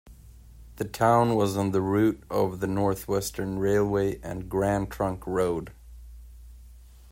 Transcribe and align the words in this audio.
The 0.77 0.85
town 0.85 1.35
was 1.35 1.55
on 1.55 1.73
the 1.73 1.79
route 1.79 2.23
of 2.27 2.59
the 2.59 2.65
North-Western 2.65 3.59
Railway 3.59 4.19
and 4.21 4.49
Grand 4.49 4.89
Trunk 4.89 5.27
Road. 5.27 5.73